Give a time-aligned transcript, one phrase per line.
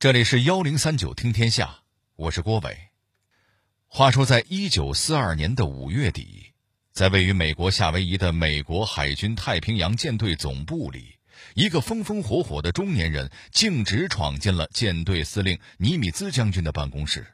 [0.00, 1.80] 这里是幺零三九听天下，
[2.16, 2.74] 我是郭伟。
[3.86, 6.54] 话说，在一九四二年的五月底，
[6.90, 11.18] 在位于美国夏威夷的美国海军太平洋舰队总部里，
[11.52, 17.26] 一个风风火火的中年人径直闯进了舰队司令尼米兹将军的办公室。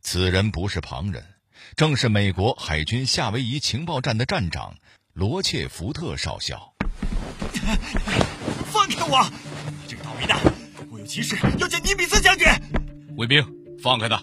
[0.00, 1.34] 此人不是旁人，
[1.74, 4.76] 正是美国海军夏威夷情报站的站长
[5.14, 6.76] 罗切福特少校。
[8.70, 9.28] 放开我！
[9.82, 10.61] 你这个倒霉蛋！
[11.02, 12.46] 我有急事要见尼米兹将军。
[13.16, 13.44] 卫兵，
[13.82, 14.22] 放开他！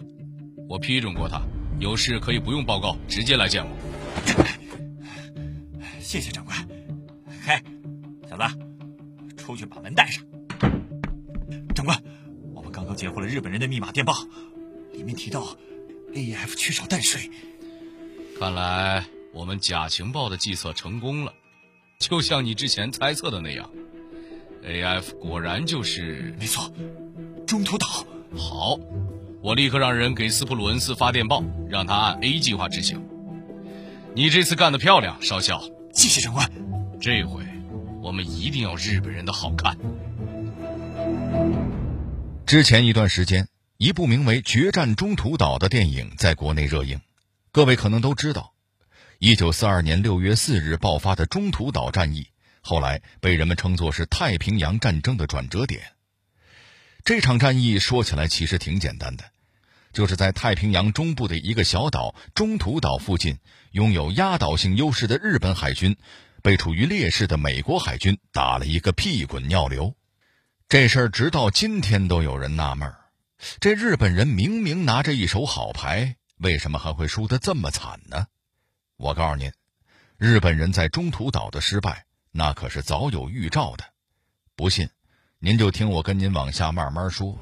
[0.69, 1.41] 我批准过他，
[1.77, 3.75] 有事可以不用报告，直接来见我。
[5.99, 6.57] 谢谢长官。
[7.43, 7.61] 嘿，
[8.29, 8.43] 小子，
[9.35, 10.23] 出去把门带上。
[11.75, 12.01] 长官，
[12.53, 14.25] 我们刚刚截获了日本人的密码电报，
[14.93, 15.57] 里面提到
[16.13, 17.29] AEF 缺少淡水。
[18.39, 21.33] 看来我们假情报的计策成功了，
[21.99, 23.69] 就像你之前猜测的那样
[24.65, 26.71] ，AF 果然就是没错，
[27.45, 27.87] 中途岛。
[28.37, 28.79] 好，
[29.41, 33.03] 我立刻让人给斯普鲁恩斯发电报，让他按 A 计划执行。
[34.15, 35.61] 你这次干得漂亮，少校。
[35.93, 36.49] 谢谢长官。
[37.01, 37.43] 这回
[38.01, 39.77] 我们一定要日本人的好看。
[42.45, 46.99] 之前一段时间，一部名为《决战中途岛》的电影在国内热映。
[47.51, 48.53] 各位可能都知道，
[49.17, 52.27] 一九四二年六月四日爆发的中途岛战役，
[52.61, 55.93] 后来被人们称作是太平洋战争的转折点。
[57.03, 59.23] 这场战役说起来其实挺简单的，
[59.93, 63.39] 就是在太平洋中部的一个小岛中途岛附近，
[63.71, 65.95] 拥有压倒性优势的日本海军，
[66.43, 69.95] 被处于劣势的美国海军打了一个屁滚尿流。
[70.67, 72.93] 这事儿直到今天都有人纳闷：
[73.59, 78.27] 这日本人明明拿着一手好牌，为什么还会输得这么惨呢？
[78.97, 79.51] 我告诉您，
[80.17, 83.83] 日本人在中途岛的失败，那可是早有预兆的。
[84.55, 84.89] 不信，
[85.39, 87.37] 您就听我跟您往下慢慢说。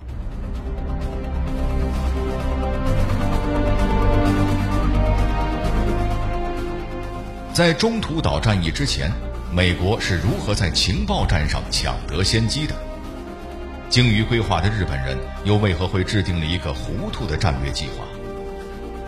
[7.54, 9.12] 在中途岛战役之前，
[9.52, 12.76] 美国是如何在情报战上抢得先机的？
[13.90, 18.06] 精于规划的日本人又为何会制定了一个糊涂的战略计划？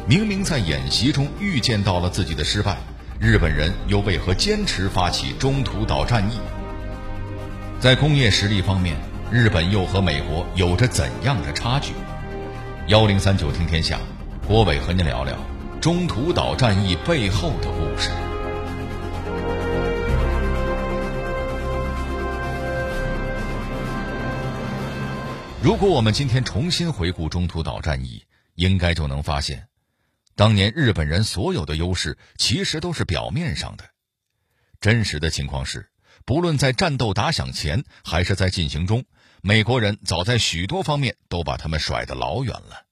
[0.08, 2.78] 明明在演习中预见到了自己的失败，
[3.22, 6.40] 日本人又为何坚持发起中途岛战役？
[7.78, 8.96] 在工业实力方面，
[9.30, 11.92] 日本又和美国有着怎样的差距？
[12.88, 14.00] 幺零三九听天下，
[14.48, 15.36] 郭伟和您聊聊
[15.82, 18.10] 中途岛战役背后的故事。
[25.62, 28.24] 如果我们今天重新回顾中途岛战役，
[28.56, 29.68] 应该就能发现，
[30.40, 33.84] 当年日本人所有的优势其实都是表面上的，
[34.80, 35.90] 真实的情况是，
[36.24, 39.04] 不论在战斗打响前还是在进行中，
[39.42, 42.86] 美国人早在许多方面都把他们甩得老远了。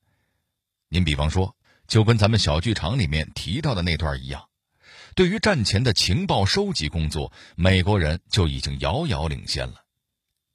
[0.89, 1.55] 您比方说，
[1.87, 4.49] 就跟咱们小剧场里面提到的那段一样，
[5.15, 9.85] 对于战前的情报收集工作，美国人就已经遥遥领先了。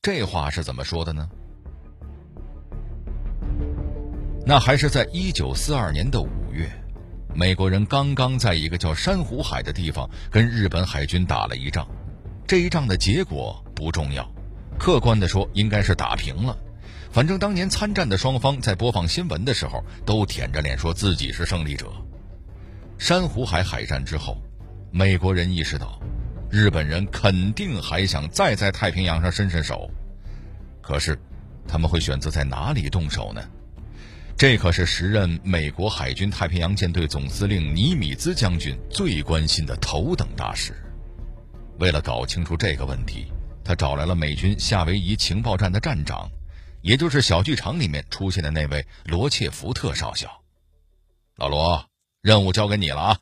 [0.03, 1.27] 这话是怎么说的呢？
[4.45, 6.29] 那还是在一九四二年的五，
[7.35, 11.87] 美国人刚刚在一个叫珊瑚海的地方跟日本海军打了一仗。
[12.47, 14.29] 这一仗的结果不重要，
[14.79, 16.57] 客观的说应该是打平了。
[17.11, 21.91] 反正当年参战的双方在播放新闻的时候都舔着脸说自己是胜利者。
[22.99, 24.37] 珊瑚海海战之后，
[24.91, 26.01] 美国人意识到，
[26.51, 29.91] 日本人肯定还想再在太平洋上伸伸手。
[30.81, 31.19] 可是，
[31.67, 33.43] 他们会选择在哪里动手呢？
[34.37, 40.75] 这可是时任美国海军太平洋舰队总司令尼米兹将军最关心的头等大事。
[41.79, 43.27] 为了搞清楚这个问题，
[43.65, 46.29] 他找来了美军夏威夷情报站的站长，
[46.81, 50.43] 也就是小剧场里面出现的那位罗切福特少校。
[51.37, 51.87] 老罗，
[52.21, 53.19] 任务交给你了啊！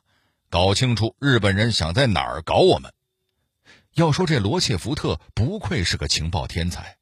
[0.49, 2.91] 搞清楚日本人想在哪儿搞我们。
[3.93, 6.97] 要说这罗切福特不愧是个情报天才。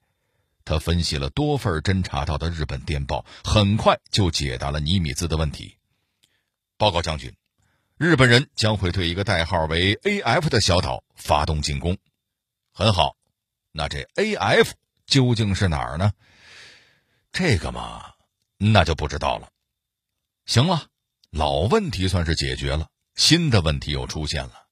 [0.70, 5.80] 他分析了多份侦查到的日本电报，很快就解答了尼米兹的问题。
[6.78, 7.36] 报告将军，
[7.98, 11.98] 日本人将会对一个代号为 AF 的小岛发动进攻。
[12.72, 13.16] 很好，
[13.72, 14.74] 那这 AF
[15.08, 16.12] 究竟是哪儿呢？
[17.32, 18.14] 这个嘛，
[18.58, 19.50] 那就不知道了。
[20.46, 20.86] 行了，
[21.32, 24.68] 老问题算是解决了，新的问题又出现了。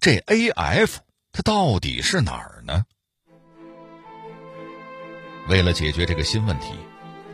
[0.00, 0.96] 这 AF
[1.30, 2.84] 它到底是哪儿呢？
[5.48, 6.74] 为了解决这个新问题，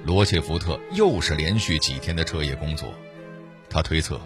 [0.05, 2.94] 罗切福特又是连续几天的彻夜工作。
[3.69, 4.20] 他推测，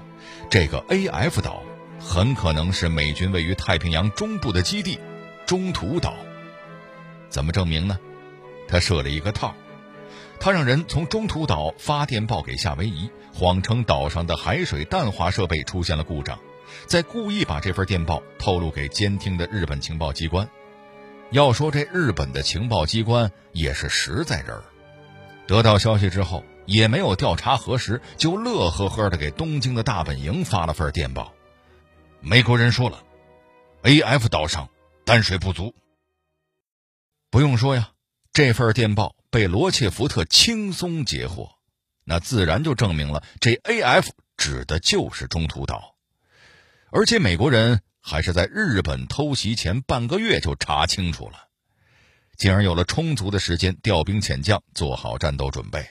[0.51, 1.63] 这个 AF 岛
[1.99, 4.99] 很可能是美军位于太平洋中部的基地——
[5.47, 6.15] 中途岛。
[7.31, 7.99] 怎么证明呢？
[8.69, 9.55] 他设了一个套：
[10.39, 16.39] 他让人从中途岛发电报给夏威夷，谎称岛上的海水淡化设备出现了故障，
[16.85, 20.47] 再故意把这份电报透露给监听的日本情报机关。
[21.31, 24.65] 要说这日本的情报机关也是实在人儿，
[25.47, 31.35] 得到消息之后也没有调查核实，就乐呵呵的给东京的大本营发了份电报。
[32.21, 33.03] 美国人说了
[33.83, 34.69] ，A.F 岛上
[35.05, 35.75] 淡水不足。
[37.31, 37.91] 不用说呀，
[38.33, 39.15] 这份电报。
[39.31, 41.51] 被罗切福特轻松截获，
[42.05, 45.97] 那自然就证明了这 A.F 指的就是中途岛，
[46.91, 51.49] 而且美国人还是在日本偷袭前半个月就查清楚了，
[52.39, 55.87] 进而有了充足的时间调兵遣将，做好战斗准备。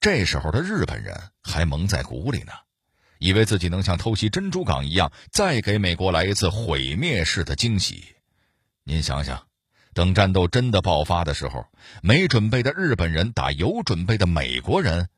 [0.00, 2.52] 这时候的日本人还蒙在鼓里呢，
[3.18, 8.14] 以为自己能像偷袭珍珠港一样，再给美国来一次毁灭式的惊喜。
[8.84, 9.44] 您想想。
[9.94, 11.66] 等战斗真的爆发的时候，
[12.00, 15.08] 没准备的日本人打有准备的美国人，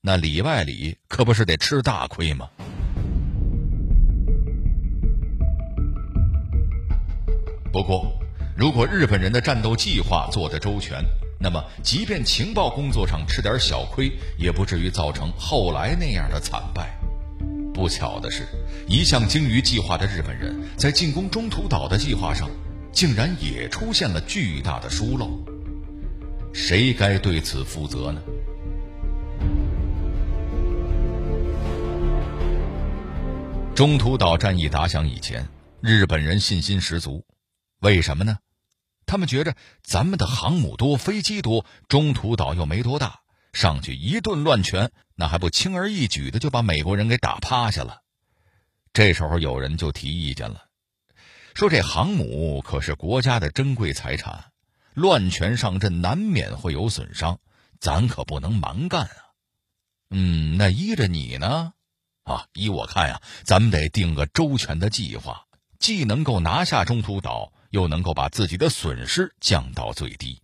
[0.00, 2.50] 那里外里可不是得吃大亏吗？
[7.72, 8.12] 不过，
[8.56, 11.02] 如果日本人的战斗计划做得周全，
[11.40, 16.94] 那么即便情报工作上吃点小亏，也不至于造成后来那样的惨败。
[17.72, 18.46] 不巧的是，
[18.86, 22.48] 一向精于计划的日本人在进攻中途岛的计划上。
[22.92, 25.30] 竟然也出现了巨大的疏漏，
[26.52, 28.20] 谁该对此负责呢？
[33.74, 35.48] 中途岛战役打响以前，
[35.80, 37.24] 日本人信心十足，
[37.82, 38.38] 为什么呢？
[39.06, 48.02] 他们觉着咱们的航母多，飞机多，中途岛又没多大，上去一顿乱拳，那还不轻而易举的就把美国人给打趴下了。
[48.92, 50.66] 这时候有人就提意见了。
[51.54, 54.52] 说这航母可是国家的珍贵财产，
[54.94, 57.40] 乱拳上阵难免会有损伤，
[57.80, 59.16] 咱可不能蛮干啊。
[60.10, 61.72] 嗯，那依着你呢？
[62.22, 65.46] 啊，依我看呀，咱们得定个周全的计划，
[65.80, 70.40] 既能够拿下中途岛，又能够把自己的损失降到最低。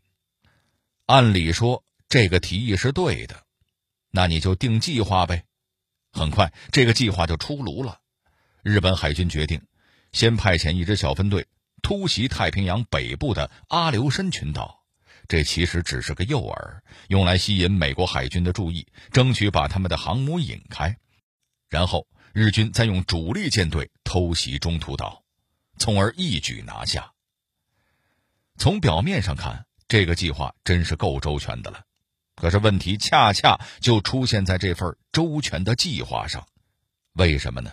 [1.07, 3.45] 按理说这个提议是对的，
[4.11, 5.45] 那你就定计划呗。
[6.11, 8.01] 很快，这个计划就出炉了，
[8.63, 9.63] 日本海军决定。
[10.11, 11.47] 先派遣一支小分队
[11.83, 14.83] 突袭太平洋北部的阿留申群岛，
[15.29, 20.97] 这其实只是个诱饵，用来吸引美国海军的注意，争取把他们的航母引开。
[21.69, 25.23] 然后日军再用主力舰队偷袭中途岛，
[25.79, 27.13] 从而一举拿下。
[28.59, 31.83] 从表面上看，这个计划真是够周全的了。
[32.35, 36.45] 可是问题恰恰就出现在这份周全的计划上，
[37.15, 37.71] 为什么呢？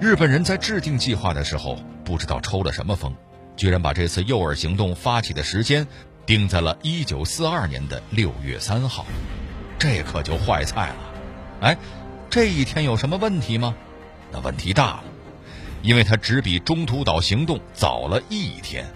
[0.00, 3.12] 日本人在制定计划的时候，不知道抽了什么风，
[3.56, 5.84] 居然把这次诱饵行动发起的时间
[6.26, 9.04] 定在了一九四二年的六月三号，
[9.80, 10.96] 这可就坏菜了。
[11.60, 11.76] 哎，
[12.30, 13.74] 这一天有什么问题吗？
[14.30, 15.04] 那问题大了，
[15.84, 18.86] 因为它只比中途岛行动早了一天。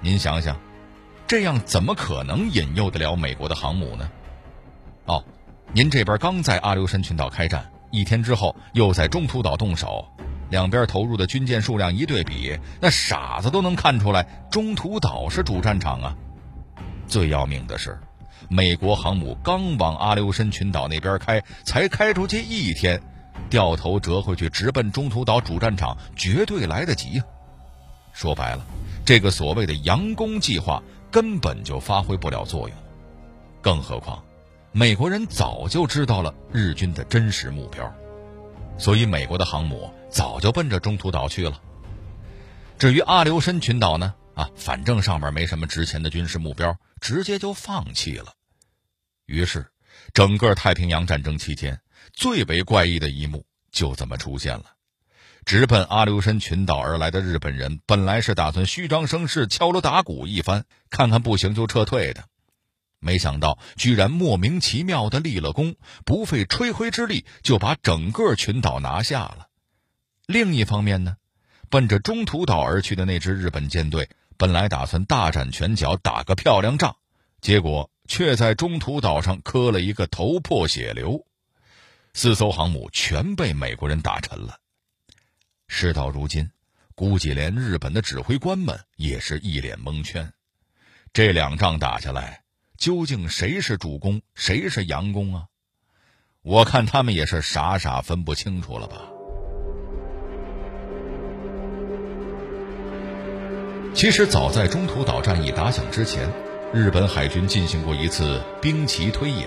[0.00, 0.58] 您想想，
[1.26, 4.10] 这样怎么可能引诱得了美国的航母呢？
[5.04, 5.22] 哦，
[5.74, 7.70] 您这边刚在阿留申群岛开战。
[7.90, 10.08] 一天之后，又在中途岛动手，
[10.48, 16.16] 两边投入的军舰数量一对比，那傻子都能看出来，中途岛是主战场啊。
[17.06, 17.98] 最要命的是，
[18.48, 23.02] 美国航母刚往阿留申群岛那边开，才开出去一天，
[23.48, 27.24] 掉头折回去直奔中途岛主战场，绝对来得及啊。
[28.12, 28.64] 说白了，
[29.04, 32.76] 这个所谓的“佯攻计划”根本就发挥不了作用，
[33.60, 34.22] 更何况。
[34.72, 37.92] 美国人早就知道了日军的真实目标，
[38.78, 41.60] 所以美国的航母早就奔着中途岛去了。
[42.78, 44.14] 至于阿留申群岛呢？
[44.34, 48.32] 啊，反正上面没什么值钱的军事目标，直接就放弃了。
[49.26, 49.66] 于是，
[50.14, 51.80] 整个太平洋战争期间
[52.12, 54.64] 最为怪异的一幕就这么出现了：
[55.44, 62.24] 直奔阿留申群岛而来的日本人，本来是打算虚张声势、敲锣打鼓一番，看看不行就撤退的。
[62.98, 65.74] 没想到，居然莫名其妙的立了功，
[66.04, 69.46] 不费吹灰之力就把整个群岛拿下了。
[70.26, 71.16] 另一方面呢，
[71.70, 76.96] 奔着中途岛而去的那支日本舰队，本来打算大展拳脚，打个漂亮仗，
[77.40, 81.24] 结果却在中途岛上磕了一个头破血流，
[82.14, 84.58] 四艘航母全被美国人打沉了。
[85.68, 86.50] 事到如今，
[86.94, 90.32] 估计连日本的指挥官们也是一脸蒙圈。
[91.12, 92.42] 这两仗打下来。
[92.76, 95.44] 究竟谁是主攻，谁是佯攻啊？
[96.40, 99.02] 我看他们也是傻傻分不清楚了吧。
[103.92, 106.26] 其实早在中途岛战役打响之前，
[106.72, 109.46] 日本海军进行过一次兵棋推演。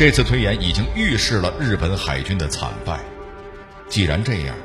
[0.00, 2.98] 这次推演已经预示了日本海军的惨败。
[3.90, 4.56] 既然这样，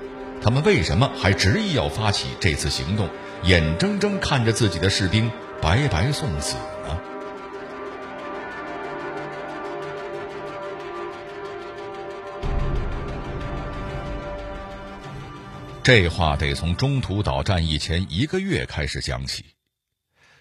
[0.41, 3.09] 他们为什么还执意要发起这次行动，
[3.43, 5.29] 眼睁睁看着自己的士兵
[5.61, 6.55] 白白送死
[6.87, 6.97] 呢？
[15.83, 19.43] 这话得从中途岛战役前一个月开始讲起。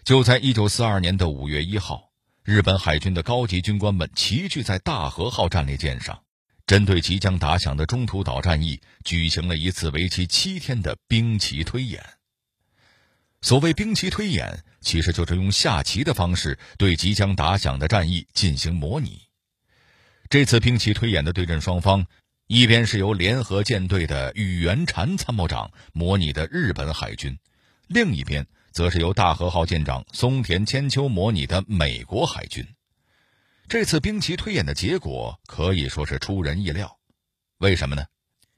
[0.04, 2.10] 就在一九四二年的五月一号，
[2.44, 6.22] 日本海军的高级军官们齐聚在大和号战列舰上，
[6.66, 12.04] 针对即将打响的中途岛战役，举行了一次为期七天的兵棋推演。
[13.40, 19.22] 所谓兵棋推演，其实就是用下棋的方式对即将打响的战役进行模拟。
[20.28, 22.06] 这次兵棋推演的对阵双方。
[22.46, 27.38] 一边是由联合舰队的宇垣禅参谋长模拟的日本海军，
[27.86, 32.66] 另一边则是由大和号舰长松田千秋模拟的美国海军。
[33.68, 36.98] 这次兵棋推演的结果可以说是出人意料，
[37.58, 38.04] 为什么呢？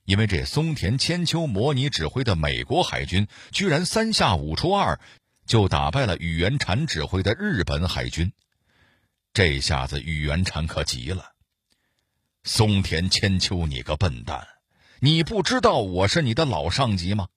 [0.06, 4.98] 因为这松田千秋模拟指挥的美国海军居然三下五除二
[5.44, 8.32] 就打败了宇垣禅指挥的日本海军，
[9.34, 11.32] 这下子宇垣禅可急了。
[12.42, 14.48] 松田千秋，你个笨蛋！
[15.00, 17.28] 你不知道我是你的老上级吗？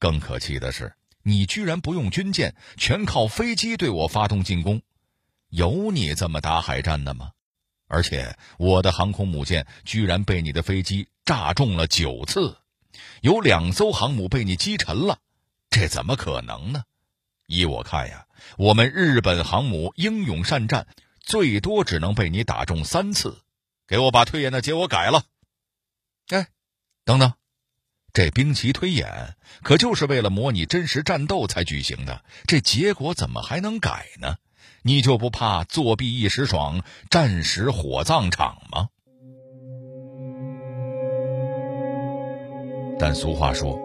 [0.00, 4.82] 更可气的是，你居然不用军舰，全靠飞机对我发动进攻。
[5.48, 7.32] 有你这么打海战的吗？
[7.86, 12.56] 而且我的航空母舰居然被你的飞机炸中了九次，
[13.20, 15.18] 有两艘航母被你击沉了，
[15.68, 16.84] 这怎么可能呢？
[17.46, 18.26] 依我看呀，
[18.56, 20.86] 我们日本航母英勇善战，
[21.20, 23.42] 最多只能被你打中三次。
[23.86, 25.24] 给我把推演的结果改了。
[26.28, 26.48] 哎，
[27.04, 27.34] 等等，
[28.12, 29.08] 这兵棋推演
[29.62, 34.36] 可就是为了模拟真实战斗才举行的，这结果怎么还能改呢？
[34.82, 38.88] 你就不怕作弊一时爽，战时火葬场吗？
[42.98, 43.80] 但俗话说，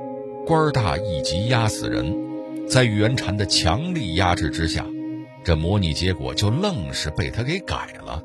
[0.46, 2.14] 官大一级压死人，
[2.68, 4.86] 在宇垣禅的强力压制之下，
[5.44, 8.22] 这模拟结果就愣是被他给改了。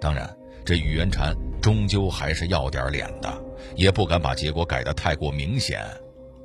[0.00, 0.36] 当然。
[0.62, 3.42] 这宇垣禅终究还是要点脸的，
[3.76, 5.84] 也不敢把结果改得太过明显。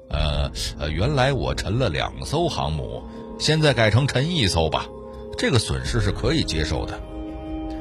[0.09, 3.03] 呃呃，原来我沉了两艘航母，
[3.39, 4.87] 现在改成沉一艘吧，
[5.37, 6.99] 这个损失是可以接受的。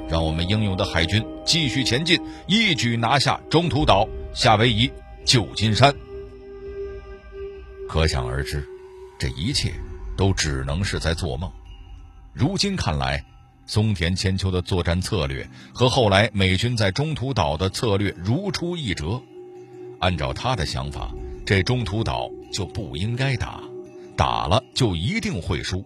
[0.09, 4.91] 让我们英勇的海军继续前进，一举拿下中途岛、夏威夷、
[5.25, 5.95] 旧金山。
[7.89, 8.67] 可想而知，
[9.19, 9.73] 这一切
[10.17, 11.51] 都只能是在做梦。
[12.33, 13.25] 如今看来。
[13.67, 19.23] 松田千秋的作战策略和后来美军在中途岛的策略如出一辙。
[20.01, 21.15] 按照他的想法，
[21.47, 23.63] 这中途岛就不应该打，
[24.17, 25.85] 打了就一定会输。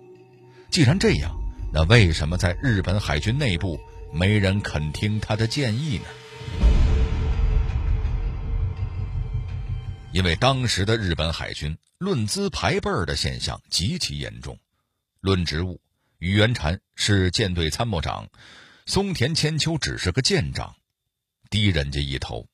[0.71, 1.31] 既然这样，
[1.73, 3.79] 那为什么在日本海军内部
[4.13, 6.05] 没人肯听他的建议呢？
[10.13, 14.59] 因为当时的日本海军论资排辈儿的现象极其严重，
[15.21, 15.81] 论职务。
[16.19, 18.29] 宇垣禅是舰队参谋长，
[18.87, 20.75] 松田千秋只是个舰长，
[21.49, 22.49] 低人家一头。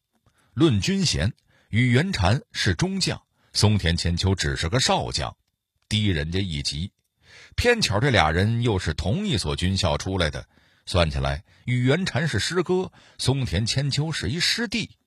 [0.52, 1.32] 论军衔，
[1.70, 3.22] 宇垣禅是中将，
[3.54, 5.34] 松田千秋只是个少将，
[5.88, 6.92] 低人家一级。
[7.56, 10.46] 偏巧这俩人又是同一所军校出来的，
[10.84, 14.98] 算起来，宇垣禅是师哥，松田千秋是一师弟。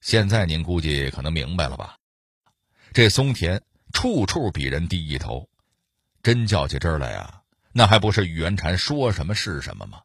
[0.00, 1.98] 现在您估计可能明白了吧？
[2.92, 3.60] 这松田
[3.92, 5.48] 处处比人低一头，
[6.22, 7.42] 真较起真来呀！
[7.76, 9.98] 那还不是宇垣禅说什么是什么吗？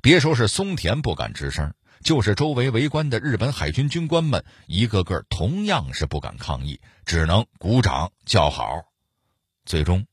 [0.00, 8.84] 别说是松田不敢吱声，就是周围围观的日本海军军官们，一个个同样是不敢抗议，只能鼓掌叫好。
[9.64, 10.06] 最终，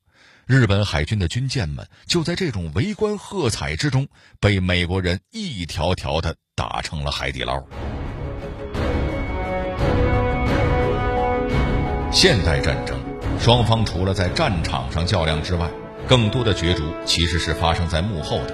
[0.48, 4.08] 日本海军的军舰们就在这种围观喝彩之中，
[4.40, 7.64] 被美国人一条条的打成了海底捞。
[12.12, 13.00] 现代战争，
[13.40, 15.70] 双方除了在战场上较量之外，
[16.08, 18.54] 更多的角逐其实是发生在幕后的，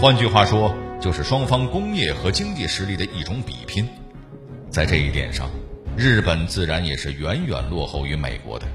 [0.00, 3.86] 换句话说，就是双方工业和经济实力的一种比拼。
[4.70, 5.50] 在这一点上，
[5.94, 8.66] 日本自然也是远远落后于美国的。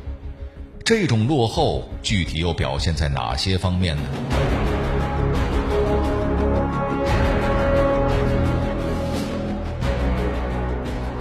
[0.86, 4.04] 这种落后具体又表现在哪些方面呢？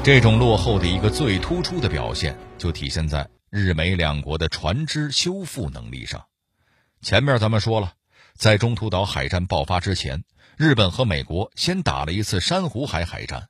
[0.04, 6.22] 这种落后的一个最突出的表现，就体现在日美两国的船只修复能力上。
[7.00, 7.94] 前面咱们说了，
[8.34, 10.24] 在中途岛海战爆发之前，
[10.56, 13.48] 日本和美国先打了一次珊瑚海海战。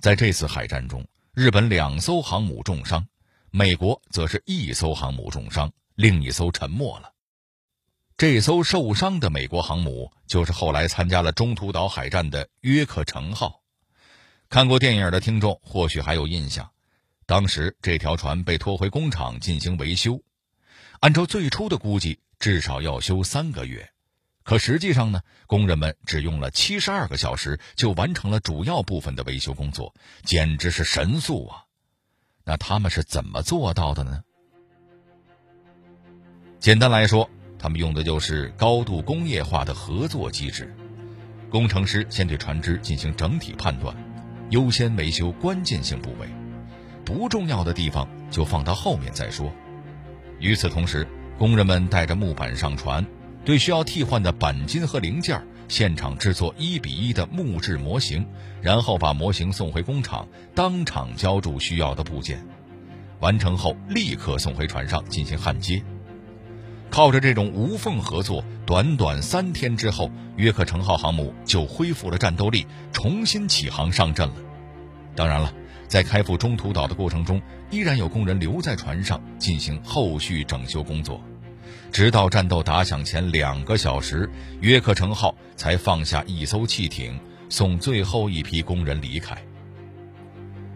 [0.00, 3.06] 在这次海战中，日本两艘航母重伤，
[3.50, 7.12] 美国则是一艘航母重伤，另一艘沉没了。
[8.18, 13.62] 这艘受伤的美国航母就是后来参加了中途岛海战的约克城号。
[14.50, 16.70] 看过电影的听众或许还有印象，
[17.24, 20.22] 当时这条船被拖回工厂进行维修，
[21.00, 23.90] 按照最初的估计，至少要修三个月。
[24.42, 31.64] 可实际上呢，工人们只用了七十二个小时就完成了主要部分的维修工作，简直是神速啊！
[32.44, 34.22] 那他们是怎么做到的呢？
[36.58, 37.28] 简单来说，
[37.58, 40.74] 他们用的就是高度工业化的合作机制。
[41.50, 43.94] 工程师先对船只进行整体判断，
[44.48, 46.26] 优先维修关键性部位，
[47.04, 49.52] 不重要的地方就放到后面再说。
[50.40, 51.06] 与此同时，
[51.38, 53.06] 工人们带着木板上船。
[53.44, 58.26] 对需要替换的钣金和零件，现场制作一比一的木质模型，
[58.60, 62.44] 然后把模型送回工厂，当场浇筑需要的部件。
[63.20, 65.82] 完成后立刻送回船上进行焊接。
[66.90, 74.34] 靠着这种无缝合作，短短三天之后，约克城号航母就恢复了战斗力，重新起航上阵了。
[75.14, 75.52] 当然了，
[75.88, 81.20] 在开赴中途岛的过程中，依然有工人留在船上进行后续整修工作。
[81.90, 84.28] 直到战斗打响前两个小时，
[84.60, 87.18] 约克城号才放下一艘汽艇，
[87.48, 89.36] 送最后一批工人离开。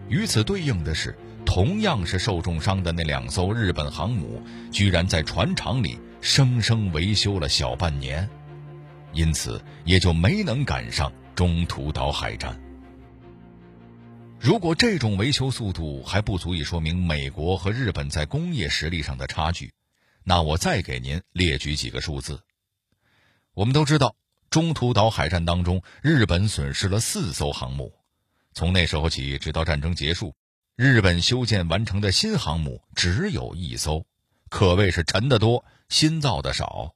[0.09, 1.15] 与此对应的是，
[1.45, 4.41] 同样是受重伤的那两艘日本航母，
[4.71, 8.27] 居然在船厂里生生维修了小半年，
[9.13, 12.59] 因此也就没能赶上中途岛海战。
[14.43, 19.73] 如果这种维修速度还不足以说明美国和日本在工业实力上的差距。
[20.25, 22.41] 那我再给您列举几个数字。
[23.53, 24.17] 我们都知道，
[24.49, 27.93] 中途岛海战当中，日本损失了四艘航母。
[28.53, 30.35] 从那时候起，直到战争结束，
[30.75, 34.05] 日本修建完成的新航母只有一艘，
[34.49, 36.95] 可谓是沉得多，新造的少。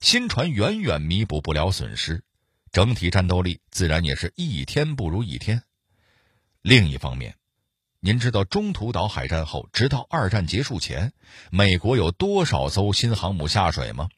[0.00, 2.24] 新船远远弥补不了损失，
[2.72, 5.62] 整体战斗力自然也是一天不如一天。
[6.64, 7.36] 另一方面，
[8.00, 11.12] 您知道中途岛海战后，直到二战结束前，
[11.50, 14.08] 美国有多少艘新航母下水吗？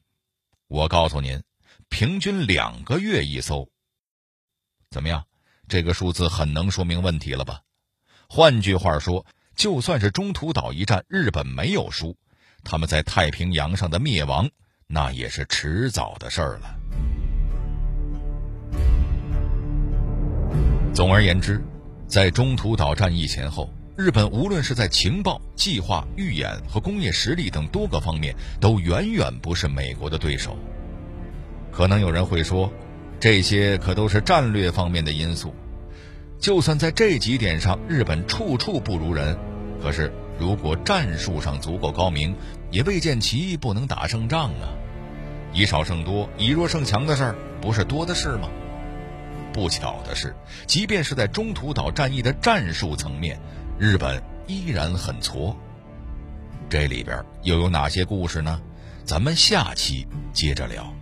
[0.68, 1.42] 我告诉您，
[1.88, 3.68] 平均两个月一艘。
[4.90, 5.24] 怎么样？
[5.66, 7.62] 这个数字很能说明问题了吧？
[8.28, 12.16] 换句话说，就算是中途岛一战日本没有输，
[12.62, 14.48] 他们在太平洋上的灭亡，
[14.86, 16.78] 那也是迟早的事儿了。
[20.94, 21.60] 总而言之，
[22.06, 23.70] 在中途岛战役前后。
[23.96, 30.54] 日本无论是在情报、计划、预演和工业实力等多个方面，都远远不是美国的对手。
[31.72, 32.70] 可能有人会说，
[33.18, 35.54] 这些可都是战略方面的因素。
[36.38, 39.34] 就算在这几点上日本处处不如人，
[39.82, 42.36] 可是如果战术上足够高明，
[42.70, 44.68] 也未见其不能打胜仗啊！
[45.54, 48.50] 以少胜多、以弱胜强的事儿，不是多的是吗？
[49.56, 53.40] 不巧的是，即便是在中途岛战役的战术层面，
[53.78, 55.56] 日本依然很挫，
[56.68, 58.60] 这里边又有哪些故事呢？
[59.02, 60.92] 咱们下期接着聊。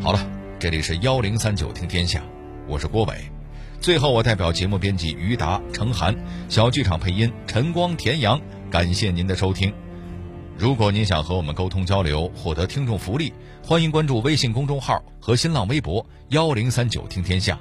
[0.00, 0.26] 好了，
[0.58, 2.22] 这里是幺零三九听天下，
[2.66, 3.14] 我是郭伟。
[3.78, 6.16] 最后，我代表节目编辑于达、程涵，
[6.48, 9.74] 小剧场配音陈光、田阳，感谢您的收听。
[10.58, 13.32] 如果您想和我们沟通交流，获得听众福利，
[13.64, 17.58] 欢迎关注微信公众号和新浪微博“幺零三九听天下”。